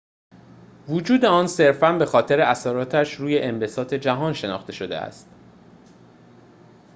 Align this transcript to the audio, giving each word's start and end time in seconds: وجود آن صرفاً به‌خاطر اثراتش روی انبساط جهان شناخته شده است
وجود 0.87 1.25
آن 1.25 1.47
صرفاً 1.47 1.93
به‌خاطر 1.97 2.39
اثراتش 2.39 3.13
روی 3.13 3.39
انبساط 3.41 3.93
جهان 3.93 4.33
شناخته 4.33 4.73
شده 4.73 4.97
است 4.97 5.29